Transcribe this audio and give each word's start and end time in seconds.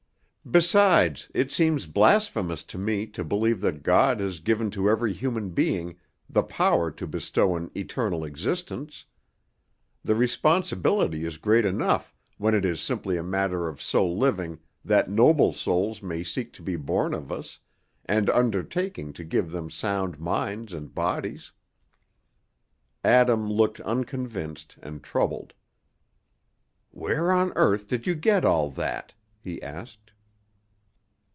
Besides, 0.49 1.29
it 1.35 1.51
seems 1.51 1.85
blasphemous 1.85 2.63
to 2.63 2.79
me 2.79 3.05
to 3.05 3.23
believe 3.23 3.61
that 3.61 3.83
God 3.83 4.19
has 4.19 4.39
given 4.39 4.71
to 4.71 4.89
every 4.89 5.13
human 5.13 5.51
being 5.51 5.97
the 6.27 6.41
power 6.41 6.89
to 6.89 7.05
bestow 7.05 7.55
an 7.55 7.69
eternal 7.75 8.23
existence. 8.25 9.05
The 10.03 10.15
responsibility 10.15 11.25
is 11.25 11.37
great 11.37 11.63
enough 11.63 12.15
when 12.39 12.55
it 12.55 12.65
is 12.65 12.81
simply 12.81 13.17
a 13.17 13.23
matter 13.23 13.67
of 13.67 13.79
so 13.83 14.05
living 14.11 14.59
that 14.83 15.11
noble 15.11 15.53
souls 15.53 16.01
may 16.01 16.23
seek 16.23 16.51
to 16.53 16.63
be 16.63 16.75
born 16.75 17.13
of 17.13 17.31
us, 17.31 17.59
and 18.05 18.27
undertaking 18.31 19.13
to 19.13 19.23
give 19.23 19.51
them 19.51 19.69
sound 19.69 20.19
minds 20.19 20.73
and 20.73 20.93
bodies." 20.93 21.51
Adam 23.03 23.47
looked 23.47 23.79
unconvinced 23.81 24.77
and 24.81 25.03
troubled. 25.03 25.53
"Where 26.89 27.31
on 27.31 27.53
earth 27.55 27.87
did 27.87 28.07
you 28.07 28.15
get 28.15 28.43
all 28.43 28.71
that?" 28.71 29.13
he 29.39 29.61
asked. 29.61 29.99